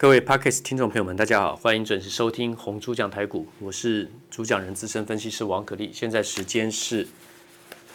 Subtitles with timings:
[0.00, 5.90] 各位 Podcast 听众朋友们，大家好，欢迎准时收听红猪讲台股，我是主讲人资深分析师王可立。
[5.92, 7.06] 现在时间是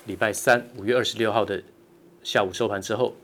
[0.05, 1.63] 礼拜三五月二十六号的
[2.21, 3.15] 下午收盘之后，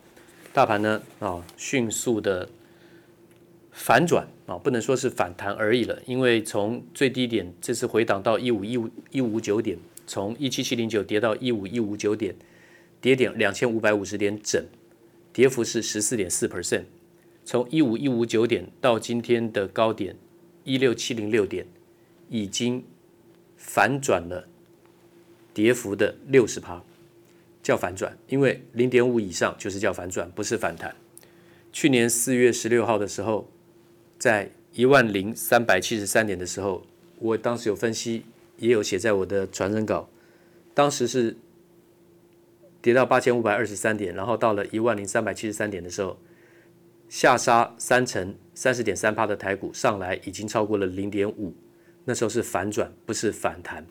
[0.51, 2.49] 大盘呢啊迅速的
[3.71, 9.77] 反转啊，不能说是反弹而已了，因为从最低点这次回档到一五一五一五九点，
[10.07, 12.35] 从一七七零九跌到一五一五九点，
[12.99, 14.65] 跌点两千五百五十点整，
[15.31, 16.85] 跌幅是十四点四 percent。
[17.43, 20.15] 从一五一五九点到今天的高点
[20.63, 21.65] 一六七零六点，
[22.29, 22.83] 已经
[23.57, 24.47] 反转了
[25.53, 26.83] 跌幅的六十趴，
[27.63, 30.95] 叫反转，因为零点五以上就是叫反转，不是反弹。
[31.73, 33.49] 去年四月十六号的时候，
[34.19, 36.85] 在一万零三百七十三点的时候，
[37.17, 38.25] 我当时有分析，
[38.57, 40.07] 也有写在我的传真稿，
[40.73, 41.35] 当时是
[42.81, 46.17] 跌到八千五百二十三点，然后到了一万零三百七十三点的时候。
[47.11, 51.53] 下杀三成三十点三趴的台股上来已经超过了零点五，
[52.05, 53.85] 那时候是反转，不是反弹。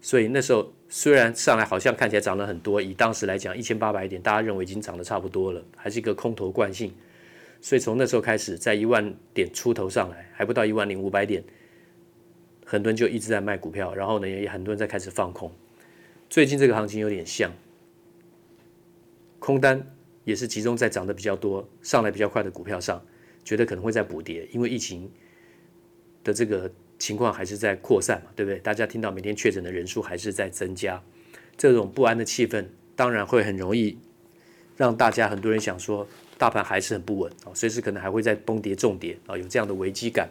[0.00, 6.92] 所以那时候虽然上来好像看起来涨了很多，以当时来讲一千八百点，大家认为已经涨得差不多了，还是一个空头惯性。
[7.60, 11.44] 所以从那时候开始，在一万点出头上来，还不到一万零五百点，
[12.64, 15.52] 很多人就一直在卖股票，然后呢，也很多人在开始放空。
[16.28, 17.52] 最近这个行情有点像
[19.38, 19.95] 空单。
[20.26, 23.00] 也是集中在涨得比较多、上来比较快的股票上，
[23.44, 25.08] 觉得可能会在补跌，因为疫情
[26.24, 28.58] 的这个情况还是在扩散嘛，对不对？
[28.58, 31.00] 大家听到每天确诊的人数还是在增加，
[31.56, 32.66] 这种不安的气氛，
[32.96, 33.96] 当然会很容易
[34.76, 36.04] 让大家很多人想说，
[36.36, 40.28] 大盘还是很不稳啊，随时可能还会再崩跌重跌啊，有这样的危机感。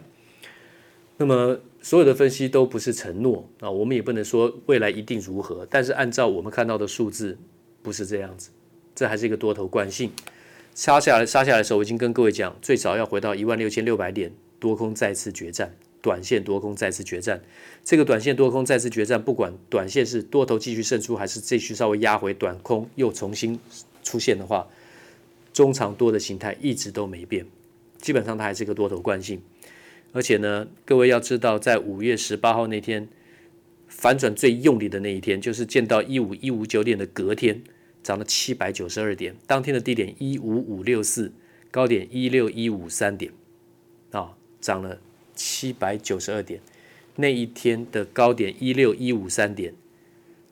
[1.16, 7.38] 那么所有的分析都不是承诺啊，我们也不能说未来一定如何，但是按照我们看到的数字，
[7.82, 8.50] 不是这样子。
[8.96, 10.10] 这还是一个多头惯性，
[10.74, 17.42] 杀下来杀下来的时候，我已经跟各位讲，最早要回到一万六千六百点，多空再次决战，短线多空再次决战。
[17.84, 23.60] 这个短线多空再次决战，不管短线是多头继续胜出，还是继续稍微压回短空又重新
[24.02, 24.66] 出现的话，
[25.52, 27.44] 中长多的形态一直都没变，
[28.00, 29.42] 基本上它还是一个多头惯性。
[30.12, 33.06] 而且呢，各位要知道，在五月十八号那天
[33.86, 37.60] 反转最用力的那一天，就是见到一五一五九点的隔天。
[38.06, 41.32] 涨了七百九十二点，当天的低点一五五六四，
[41.72, 43.32] 高点一六一五三点，
[44.12, 45.00] 啊，涨了
[45.34, 46.60] 七百九十二点。
[47.16, 49.74] 那一天的高点一六一五三点，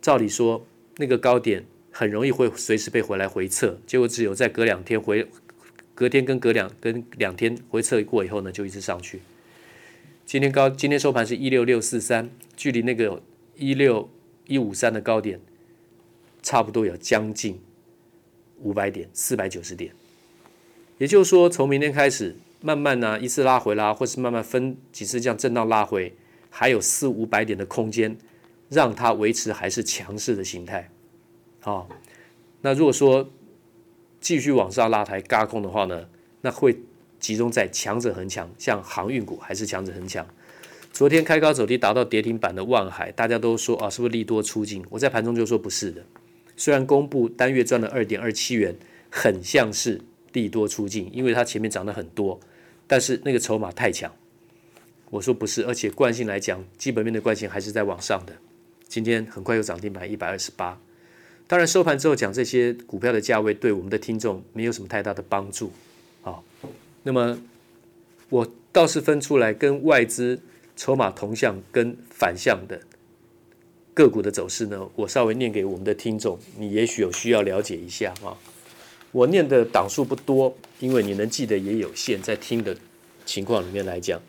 [0.03, 0.67] 照理说
[0.97, 5.25] 那个高点很容易会随时被回来回测，结果只有在隔两天回，
[5.95, 9.21] 隔天跟隔两跟两天回测过以后呢，就一直上去。
[10.27, 13.23] 今天高今天收盘是一六六四三，距离那个
[13.55, 14.11] 一六
[14.49, 15.39] 一五三的高点。
[16.45, 17.59] 差不多有将近
[18.61, 19.93] 五百点，四百九十点，
[20.99, 26.15] 也就是说，从明天开始，慢慢呢、一次拉回拉，或是慢慢分几次这样震荡拉回，
[26.51, 28.17] 还有四五百点的空间，
[28.69, 30.91] 让它维持还是强势的形态。
[31.61, 31.89] 好，
[32.61, 33.31] 那如果说
[34.21, 36.07] 继续往上拉抬轧空的话呢，
[36.43, 36.79] 那会
[37.19, 40.27] 集中在强者恒强，像航运股还是强者恒强。
[40.93, 44.85] 昨天开高走低，达到跌停板的万海，大家都说啊，是不是利多出尽？
[44.91, 46.05] 我在盘中就说不是的。
[46.57, 48.75] 虽然公布单月赚了二点二七元，
[49.11, 50.01] 很像是
[50.33, 52.39] 利多出尽，因为它前面涨得很多，
[52.87, 54.13] 但是那个筹码太强。
[55.11, 58.33] 我说不是，而且惯性来讲，基本面的惯性还是在往上的。
[58.89, 60.81] 今天很快又涨停板一百二十八。
[61.47, 65.73] 当然收盘之后讲这些股票的价位，对我们的听众没有什么太大的帮助。
[66.23, 66.43] 好，
[67.03, 67.39] 那么
[68.31, 70.41] 我倒是分出来跟外资
[70.75, 72.81] 筹码同向跟反向的。
[73.95, 78.37] 个股的走势呢，我稍微念给我们的听众，你也许有需要了解一下啊。
[79.13, 82.77] 我念的档数不多，因为你能记得也有限，在听的
[83.25, 84.21] 情况里面来讲，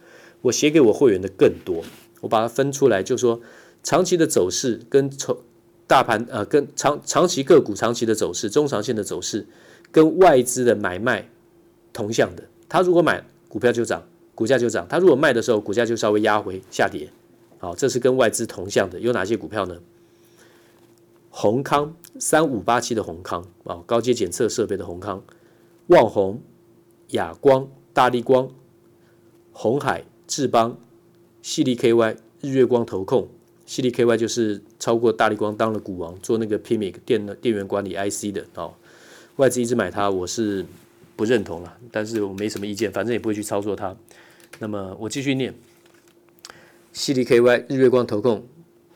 [0.41, 1.83] 我写给我会员的更多。
[2.21, 3.41] 我把它分出来，就说
[3.81, 5.35] 长期的走势跟从
[5.87, 9.47] 大盘呃，跟长长期个股长期的走势，中长线的走势
[9.91, 11.27] 跟外资的买卖
[11.91, 12.43] 同向的。
[12.69, 17.09] 他如果买股票就涨，股价就涨；他如果卖的时候，股价就稍微压回下跌。
[17.65, 19.79] 好，这是跟外资同向的，有哪些股票呢？
[21.31, 25.23] 宏康三五八七的宏康啊，高阶检测设备的宏康，
[25.87, 26.39] 旺宏、
[27.09, 28.47] 亚光、大力光、
[29.51, 30.77] 红海、智邦、
[31.41, 33.27] 矽力 KY、日月光投控，
[33.65, 38.75] 矽力 KY 就是超过大力光当了股王，做那个 PIMIC 电电源管理 IC 的哦。
[39.37, 40.63] 外资一直买它，我是
[41.15, 43.97] 不认同了，但是我没什么意见，反正也不会去操作它。
[44.59, 45.51] 那么我继续念。
[46.97, 48.47] 西力 KY、日月光投控、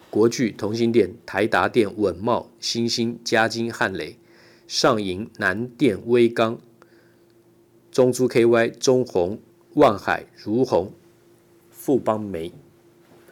[0.09, 4.17] 国巨、同心电、台达电、稳茂、新兴、嘉金、汉磊、
[4.65, 6.61] 上银、南电、威刚、
[7.91, 9.41] 中珠 KY、中鸿、
[9.73, 10.93] 万海、如虹、
[11.71, 12.53] 富邦煤，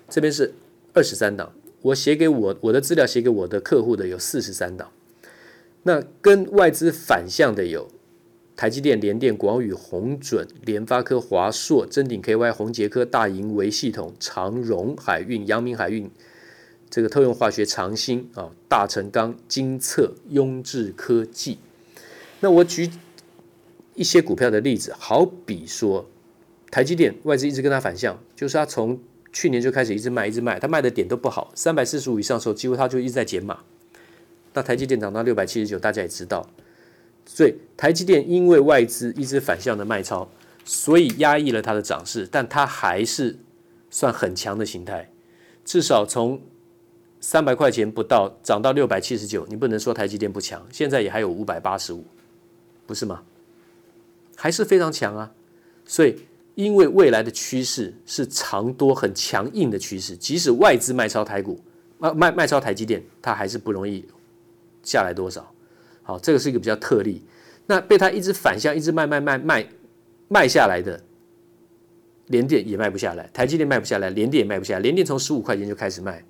[0.10, 0.54] 这边是
[0.94, 1.54] 二十三档。
[1.84, 4.92] 我写给我我的资料写给我的客户的有四十三档。
[5.84, 7.90] 那跟外资反向的有
[8.57, 16.09] 台积电、联电、广宇、宏准、联发科、华硕、臻鼎 KY、宏捷科、大银微系统、长荣海运、阳明海运。
[16.89, 21.59] 这个特用化学、长兴啊、大成钢、精测、雍智科技。
[22.39, 22.89] 那我举
[23.94, 26.10] 一些股票的例子，好比说
[26.71, 29.00] 台积电，外资一直跟它反向，就是它从
[29.31, 33.60] 去年就开始一直卖，一直卖，它卖的点都不好，三百四十五以上的时候，几乎它就一直在减码。
[34.53, 36.50] 那台积电涨到六百七十九，大家也知道，
[37.27, 40.27] 所以台积电因为外资一直反向的卖超，
[40.65, 43.38] 所以压抑了它的涨势，但它还是
[43.91, 45.12] 算很强的形态，
[45.63, 46.41] 至少从。
[47.19, 52.06] 三百块钱不到涨到六百七十九，你不能说台积电不强，现在也还有五百八十五，
[52.85, 53.24] 不是吗？
[54.35, 55.31] 还是非常强啊！
[55.83, 56.15] 所以，
[56.53, 61.59] 因为未来的趋势是长多很强硬的趋势，即使外资卖超台股，
[61.97, 64.06] 卖卖卖超台积电，它还是不容易
[64.83, 65.51] 下来多少。
[66.07, 67.21] 好，这个是一个比较特例。
[67.65, 69.68] 那被它一直反向，一直卖卖卖卖
[70.30, 71.04] 卖下来的，
[72.27, 76.24] 联电也卖不下来，台积电卖不下来，联电也卖不下来，联电从十五块钱就开始卖。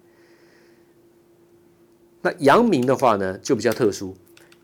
[2.24, 4.18] 那阳明的话呢，就比较特殊。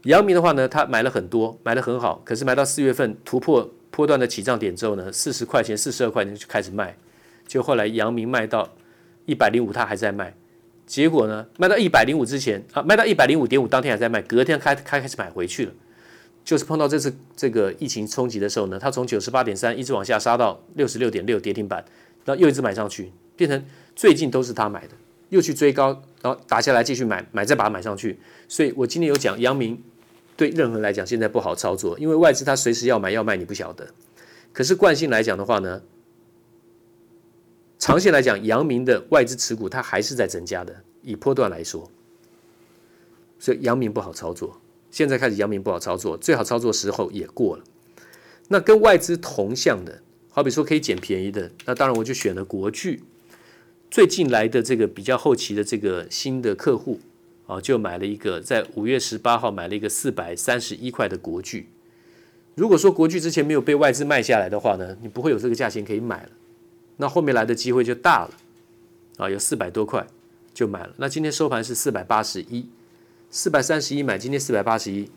[0.06, 6.98] 阳明的话呢，他买了很多，买的很好，可是买到四月份突破波段的起涨点之后呢，四十块钱、四十二块钱就开始卖，
[7.46, 8.68] 就后来阳明卖到
[9.28, 10.36] 一百零五，他还在卖。
[10.86, 15.72] 结果呢，卖到一百零五之前啊，卖到一百零五点五，当天还在卖，隔天开开开始买回去了。
[16.44, 21.84] 就是碰到这次这个疫情冲击的时候呢，他从九十八点三一直往下杀到六十六点六跌停板，
[22.26, 23.66] 然后又一直买上去，变成
[23.96, 24.90] 最近都是他买的。
[25.30, 28.20] 又去追高，然后打下来继续买，买再把它买上去。
[28.48, 29.82] 所以我今天有讲，阳明
[30.38, 33.88] 对任何人来讲现在不好操作，因为外资它随时要买要卖，你不晓得。
[34.52, 35.82] 可是惯性来讲的话呢，
[37.84, 40.74] 长线来讲，阳明的外资持股它还是在增加的。
[41.02, 41.92] 以波段来说，
[43.38, 44.62] 所以阳明不好操作。
[44.90, 47.64] 现在开始阳明不好操作，最好操作时候也过了。
[48.48, 53.04] 那跟外资同向的，好比说可以捡便宜的，那当然我就选了国巨。
[53.92, 57.02] 最近来的这个比较后期的这个新的客户
[57.48, 61.68] 啊，就买了一个在五月十八号买了一个四百三十一块的国巨。
[62.56, 66.30] 如果说国巨之前没有被外资卖下来的话呢，你不会有这个价钱可以买了。
[66.98, 68.32] 那后面来的机会就大了
[69.18, 70.06] 啊，有四百多块
[70.54, 70.94] 就买了。
[70.98, 72.68] 那今天收盘是四百八十一，
[73.30, 75.10] 四百三十一买，今天四百八十一。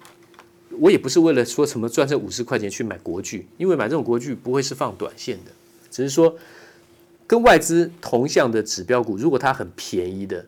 [0.78, 5.50] 我也不是为了说什么赚这五十块钱去买国巨，因为买这种国巨不会是放短线的，
[5.90, 6.36] 只是说。
[7.28, 10.46] 跟外资同向的指标股，如果它很便宜的，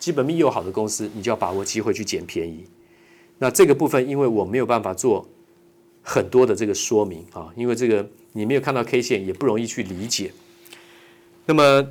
[0.00, 2.64] 基本面又好的公司，你就要把握机会去捡便宜。
[3.38, 5.28] 那这个部分，因为我没有办法做
[6.02, 10.32] 很多的这个说明啊，因为这个你没有看到 K 线，也不容易去理解。
[11.50, 11.84] 那么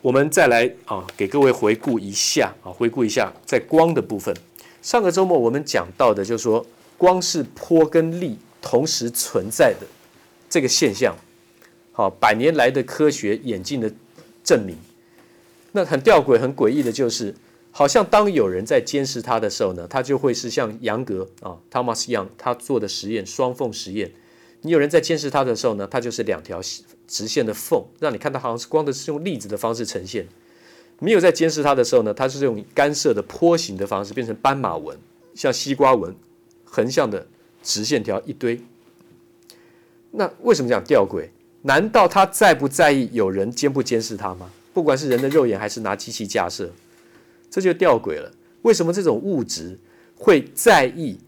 [0.00, 4.32] 我们再来啊，给各位回顾一下啊，回顾一下在光的部分。
[4.80, 6.64] 上个周末我们讲到的，就是说
[6.96, 9.86] 光是波跟力同时存在的
[10.48, 11.16] 这个现象。
[11.90, 13.92] 好，百年来的科学演进的
[14.44, 14.76] 证明，
[15.72, 17.34] 那很吊诡、很诡异的就是，
[17.72, 24.12] 好像当有人在监视它的时候呢，它就会是像杨格啊，Thomas Young 他做的实验双缝实验。
[24.66, 26.58] 你有人在监视它的时候呢，它就是两条
[27.06, 30.26] 直线的缝，让你看到好像是光的是用粒子的方式呈现。
[31.00, 34.96] 没有在监视它的时候呢，它是用干涉的波形的方式变成斑马纹，
[35.34, 36.16] 像西瓜纹，
[36.64, 37.26] 横向的
[37.62, 38.58] 直线条一堆。
[40.12, 41.28] 那为什么讲吊诡？
[41.62, 44.50] 难道他在不在意有人监不监视他吗？
[44.72, 46.72] 不管是人的肉眼还是拿机器架设，
[47.50, 48.32] 这就吊诡了。
[48.62, 49.78] 为什么这种物质
[50.16, 51.18] 会在意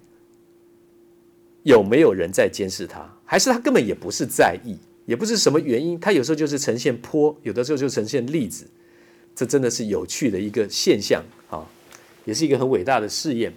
[1.65, 3.16] 有没有人在监视他？
[3.27, 6.01] 还是他根本也不是在意，也不是什么原因？
[6.01, 8.67] 他有时候就是呈现坡，有的时候就呈现粒子。
[9.35, 11.67] 这真的是有趣的一个现象啊，
[12.25, 13.53] 也是一个很伟大的试验。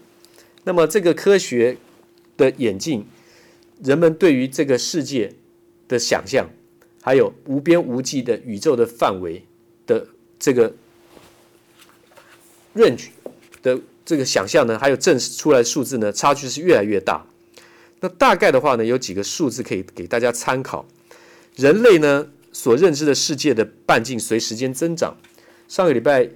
[0.65, 1.77] 那么这个科学
[2.35, 3.05] 的演进，
[3.81, 5.33] 人们对于这个世界
[5.87, 6.49] 的想象。
[7.01, 9.41] 还有无边无际的宇宙的范围
[9.87, 10.05] 的
[10.37, 10.71] 这个
[12.75, 13.05] range
[13.63, 17.25] 的这个想象呢，还有证实出来数字呢，差距是越来越大。
[18.01, 20.85] 那大概的话呢，有几个数字可以给大家参考。
[21.55, 25.17] 人类呢所认知的世界的半径随时间增长。
[25.67, 26.29] 上个礼拜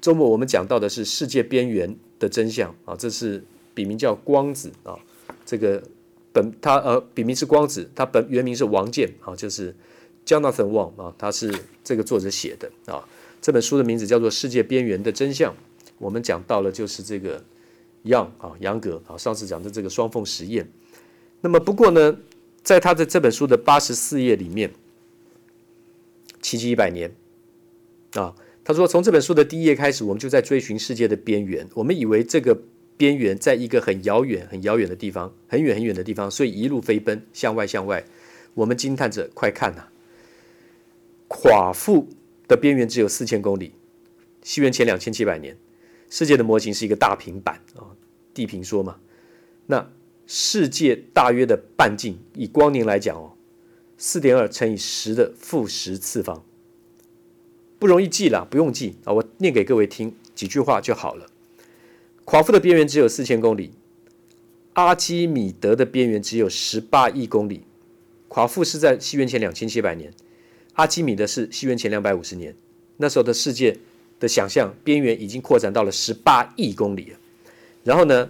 [0.00, 4.98] 周末我们讲到的是世界边缘的真相啊，这是笔名叫光子啊，
[5.44, 5.82] 这个。
[6.30, 9.74] 本他呃笔名是光子，他本原名是王健啊，就是
[10.26, 11.52] Jonathan Wang 啊，他是
[11.82, 13.02] 这个作者写的啊。
[13.40, 15.50] 这本书的名字叫做《世界边缘的真相》。
[15.96, 17.42] 我们讲到了就是这个
[18.04, 20.70] Young 啊，杨格啊，上次讲的这个双缝实验。
[21.40, 22.18] 那么不过呢，
[22.62, 24.72] 在他的这本书的八十四页里面，
[26.40, 27.14] 奇迹一百年
[28.14, 31.68] 啊，他说从这本书的第一页开始，我们就在追寻世界的边缘。
[31.74, 32.58] 我们以为这个
[32.96, 38.04] 边缘在一个很遥远、很遥远的地方，很远很远的地方，所以一路飞奔向外向外。
[38.54, 39.84] 我们惊叹着：快看呐，
[41.28, 42.08] 夸父
[42.48, 43.72] 的边缘只有四千公里，
[44.42, 45.56] 西元前两千七百年。
[46.10, 47.94] 世界的模型是一个大平板啊，
[48.34, 48.96] 地平说嘛。
[49.66, 49.88] 那
[50.28, 53.32] 世界大约的半径，以光年来讲哦，
[53.96, 56.44] 四点二乘以十的负十次方，
[57.80, 61.26] 不容易记了，不用记啊，我念给各位听几句话就好了。
[62.24, 63.72] 夸父的边缘只有四千公里，
[64.74, 67.62] 阿基米德的边缘只有十八亿公里。
[68.28, 70.12] 夸父是在西元前两千七百年，
[70.74, 72.54] 阿基米德是西元前两百五十年，
[72.98, 73.78] 那时候的世界。
[74.20, 77.18] 的想象边缘已经扩展到了十八亿公里了，
[77.84, 78.28] 然后呢，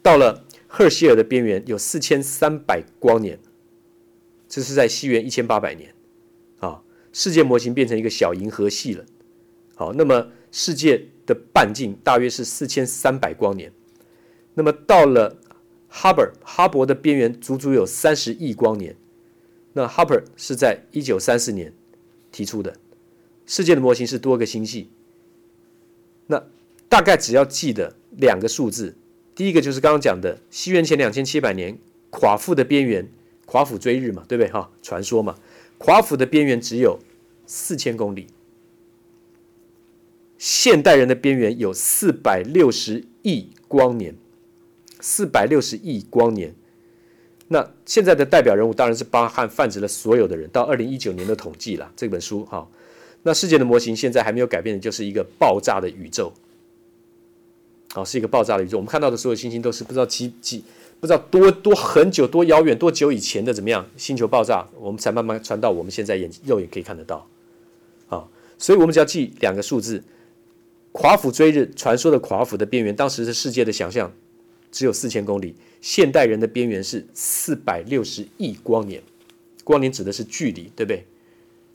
[0.00, 3.38] 到了赫歇尔的边缘有四千三百光年，
[4.48, 5.94] 这是在西元一千八百年，
[6.60, 9.04] 啊，世界模型变成一个小银河系了，
[9.74, 13.70] 好，那么世界的半径大约是四千三百光年，
[14.54, 15.36] 那么到了
[15.88, 18.96] 哈勃，哈勃的边缘足足有三十亿光年，
[19.74, 21.74] 那哈勃是在一九三四年
[22.30, 22.74] 提出的。
[23.44, 24.88] 世界的模型是多个星系，
[26.28, 26.42] 那
[26.88, 28.96] 大概只要记得两个数字，
[29.34, 31.78] 第一个就是刚刚讲的西元前两千七百年，
[32.10, 33.08] 夸父的边缘，
[33.46, 34.70] 夸父追日嘛，对不对哈？
[34.82, 35.36] 传说嘛，
[35.78, 36.98] 夸父的边缘只有
[37.46, 38.26] 四千公里，
[40.36, 44.14] 现代人的边缘有四百六十亿光年，
[45.00, 46.54] 四百六十亿光年。
[47.48, 52.68] 那现在的代表人物当然是巴汉泛指了所有的人，到二零一九年的统计了，这本书哈。
[53.22, 56.32] 那世界的模型现在还没有改变的，就是一个爆炸的宇宙。
[57.92, 58.78] 好，是一个爆炸的宇宙。
[58.78, 60.64] 我们看到的所有星星都是不知道几几，
[60.98, 67.28] 不知道多多很久、多遥远、多久以前的怎么样星球爆炸，我们才慢慢传到我们现在眼肉眼可以看得到。
[68.08, 68.26] 啊，
[68.58, 70.02] 所以我们只要记两个数字：
[70.92, 74.10] 夸父追日，传说的夸父的边缘，当时的世界的想象
[74.70, 79.02] 只有四千公里，现代人的边缘是四百六十亿光年。
[79.64, 81.06] 光年指的是距离，对不对？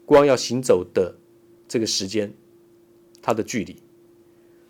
[0.06, 1.16] 光要行走的。
[1.70, 2.32] 这个时间，
[3.22, 3.76] 它的距离，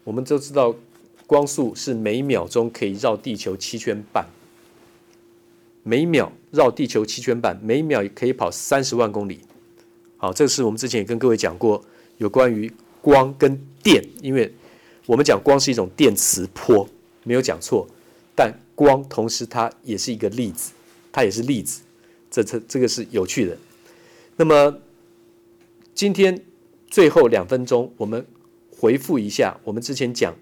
[0.03, 0.75] 我们都知道，
[1.27, 4.25] 光速是每秒钟可以绕地球七圈半，
[5.83, 9.41] 每秒绕地球七圈半，每秒可以跑三十万公里。
[10.17, 11.83] 好，这是我们之前也跟各位讲过，
[12.17, 14.51] 有关于光跟电，因为
[15.05, 16.89] 我们讲光是一种电磁波，
[17.23, 17.87] 没有讲错，
[18.33, 20.71] 但光同时它也是一个粒子，
[21.11, 21.81] 它也是粒子，
[22.31, 23.55] 这这这个是有趣的。
[24.37, 24.79] 那么
[25.93, 26.41] 今天。
[26.89, 28.25] 最后两分钟，我们
[28.71, 30.33] 回复一下我们之前讲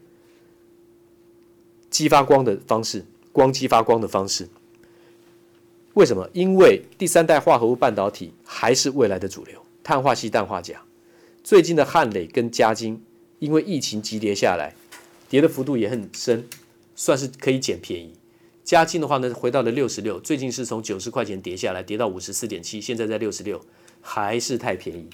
[1.95, 4.49] 激发光的方式，光激发光的方式。
[5.93, 6.29] 为什么？
[6.33, 10.75] 因为第三代化合物半导体还是未来的主流，碳化矽、氮化镓。
[11.41, 13.01] 最近的汉磊跟嘉金，
[13.39, 14.75] 因为疫情急跌下来，
[15.29, 16.45] 跌的幅度也很深，
[16.97, 18.13] 算是可以捡便宜。
[18.65, 23.65] 嘉金的话呢，回到了六十六，最近是从九十块钱跌下来，跌到五十四点七，现在在六十六，
[24.01, 25.07] 还是太便宜。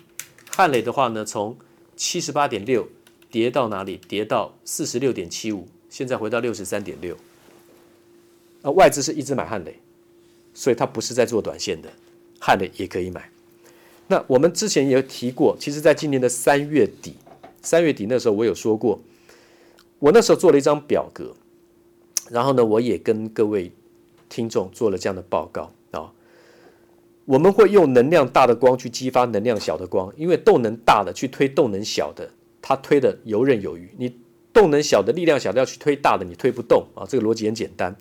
[0.50, 1.56] 汉磊的话呢，从
[1.96, 2.90] 七十八点六
[3.30, 4.02] 跌到哪里？
[4.08, 7.16] 跌到四十六点七五，现在回到六十三点六。
[8.64, 9.76] 那外资是一直买汉磊，
[10.54, 11.92] 所以它不是在做短线的，
[12.40, 13.30] 汉磊也可以买。
[14.08, 17.16] 那我们之前也有提过，其实在今年的三月底，
[17.62, 19.00] 三月底那时候我有说过，
[20.00, 21.36] 我那时候做了一张表格，
[22.30, 23.72] 然后呢，我也跟各位
[24.30, 26.12] 听众做了这样的报告啊。
[27.26, 32.30] 我们会用能量大的光去激发能量小的光，因为动能大的去推动能小的，
[32.62, 33.90] 它推的游刃有余。
[33.98, 34.14] 你
[34.54, 37.06] 动能小的力量小的要去推大的，你推不动啊。
[37.08, 37.96] 这个逻辑很简单。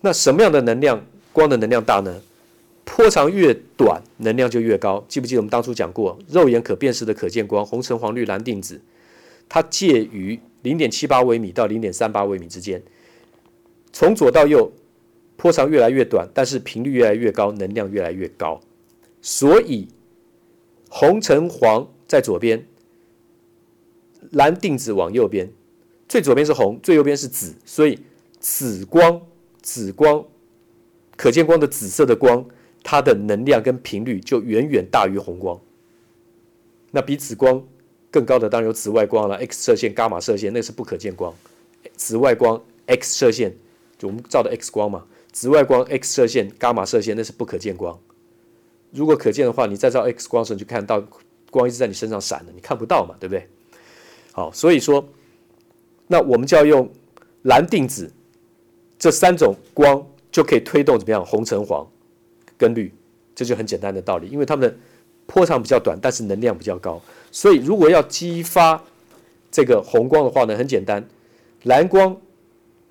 [0.00, 2.20] 那什么样的能量光的能量大呢？
[2.84, 5.04] 波长越短，能量就越高。
[5.08, 8.80] 记不记得我们当初讲过，肉眼可辨识的可见光，红橙黄绿蓝靛紫，
[9.48, 12.82] 它介于零点七八微米到零点三八微米之间，
[13.92, 14.72] 从左到右。
[15.34, 18.60] 波长越来越短，但是频率越来越高，能量越来越高。
[19.20, 19.88] 所以
[20.88, 22.64] 红橙黄在左边，
[24.30, 25.50] 蓝定子往右边，
[26.08, 27.54] 最左边是红，最右边是紫。
[27.64, 27.98] 所以
[28.40, 29.20] 紫光、
[29.60, 30.24] 紫光、
[31.16, 32.46] 可见光的紫色的光，
[32.82, 35.60] 它的能量跟频率就远远大于红光。
[36.90, 37.66] 那比紫光
[38.10, 41.34] 更高的当然有紫外光了，X 射线、伽马射线，那是不可见光。
[41.96, 43.56] 紫外光、X 射线，
[43.98, 45.04] 就我们照的 X 光嘛。
[45.32, 47.98] 紫外光、X 射线、伽马射线，那是不可见光。
[48.90, 51.02] 如果可见的话，你再照 X 光时，你就看到
[51.50, 53.48] 光一直在你身上闪的，你看不到嘛，对不对？
[54.32, 55.06] 好，所以说，
[56.08, 56.88] 那我们就要用
[57.42, 58.10] 蓝、靛、紫
[58.98, 61.24] 这三种光，就可以推动怎么样？
[61.24, 61.86] 红、橙、黄。
[62.58, 62.94] 跟绿，
[63.34, 64.76] 这就很简单的道理，因为它们的
[65.26, 68.80] 波长比较短，但是能量比较高，所以如果要激发
[69.50, 71.04] 这个红光的话呢，很简单，
[71.64, 72.16] 蓝光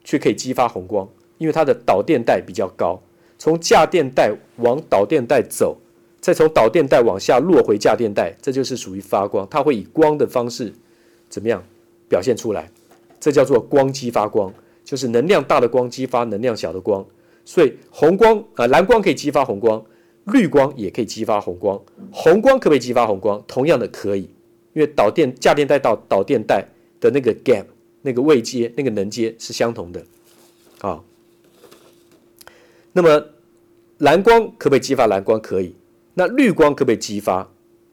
[0.04, 1.08] 却可以激发红光，
[1.38, 3.02] 因为它的导电带比较高，
[3.38, 5.78] 从价电带往导电带走，
[6.20, 10.74] 再从导电带往下落回价电带，这就是属于发光，它会以光的方式
[11.32, 11.64] 怎么样
[12.08, 12.70] 表现出来？
[13.20, 17.04] 这叫做光激发光，就是能量大的光激发能量小的光。
[17.46, 19.84] 所以红光啊、蓝光可以激发红光，
[20.26, 21.82] 绿光也可以激发红光。
[22.12, 23.44] 红光可不可以激发红光？
[23.48, 24.30] 同样的可以，
[24.74, 26.66] 因为导电价电带到导电带
[27.00, 27.66] 的那个 gap
[28.02, 30.04] 那个位阶那个能阶是相同的
[30.82, 31.02] 啊。
[32.94, 33.24] 那么
[34.00, 35.40] 蓝光可不可以激发蓝光？
[35.42, 35.76] 可以。
[36.14, 37.50] 那绿光可不可以激发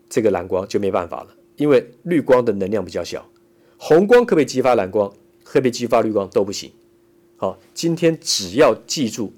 [0.08, 0.66] 这个蓝光？
[0.66, 1.28] 就没办法了，
[1.58, 3.28] 因为绿光的能量比较小。
[3.76, 5.08] 红光可不可以激发蓝光？
[5.44, 6.28] 可不可以激发绿光？
[6.30, 6.72] 都不行。
[7.36, 9.32] 好，今天只要记住，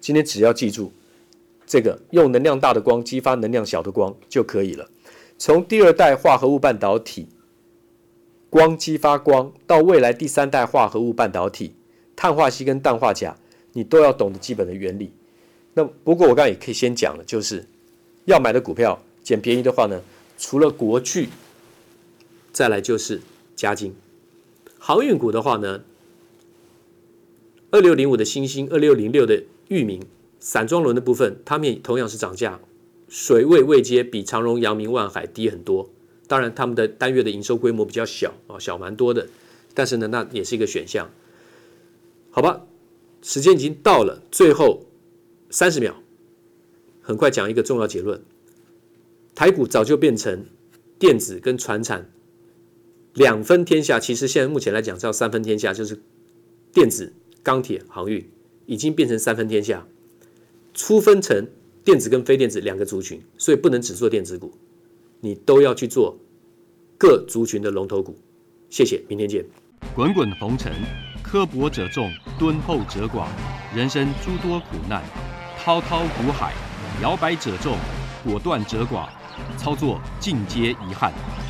[0.00, 0.92] 今天只要记住
[1.66, 4.88] 这个用能量大的光激发能量小的光就可以了。
[5.38, 7.26] 从第二代化合物半导体
[8.48, 11.74] 光激发光到未来第三代化合物半导体
[12.14, 13.34] 碳化矽跟氮化钾，
[13.72, 15.12] 你都要懂得基本的原理。
[15.74, 17.66] 那不过我刚才也可以先讲了，就是
[18.26, 20.00] 要买的股票捡便宜的话呢，
[20.36, 21.28] 除了国巨，
[22.52, 23.20] 再来就是
[23.54, 23.94] 嘉金。
[24.78, 25.82] 航运股的话呢，
[27.70, 30.02] 二六零五的新兴，二六零六的裕民，
[30.38, 32.60] 散装轮的部分，它们也同样是涨价，
[33.08, 35.90] 水位位阶比长荣、阳明、万海低很多。
[36.26, 39.28] 当然，他们的单月的营收规模比较小啊，小蛮多的，
[39.74, 41.10] 但是呢，那也是一个选项。
[42.30, 42.64] 好吧，
[43.20, 44.86] 时间已经到了，最后
[45.50, 45.94] 三十秒，
[47.02, 48.22] 很快讲一个重要结论：
[49.34, 50.46] 台股早就变成
[50.98, 52.08] 电子跟船产
[53.14, 53.98] 两分天下。
[53.98, 56.00] 其实现在目前来讲，叫三分天下，就是
[56.72, 57.12] 电子。
[57.42, 58.30] 钢铁、航运
[58.66, 59.86] 已经变成三分天下，
[60.74, 61.48] 粗分成
[61.82, 64.52] 电子跟非电子两个族群，所以不能只做电子股，
[65.20, 66.18] 你都要去做
[66.98, 68.14] 各族群的龙头股。
[68.68, 69.42] 谢谢，明天见。
[69.94, 70.70] 滚滚红尘，
[71.22, 73.26] 刻薄者众，敦厚者寡；
[73.74, 75.02] 人生诸多苦难，
[75.58, 76.52] 滔滔苦海，
[77.02, 77.78] 摇摆者众，
[78.22, 79.08] 果断者寡。
[79.56, 81.10] 操作尽皆遗憾。